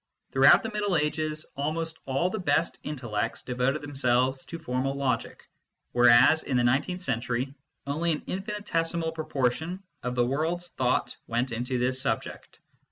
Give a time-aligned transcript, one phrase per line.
[0.31, 5.47] Throughout the Middle Ages, almost all the best intellects devoted themselves to formal logic,
[5.91, 7.53] whereas in the nineteenth century
[7.85, 12.57] only an infinitesimal proportion of the world s thought went into this subject.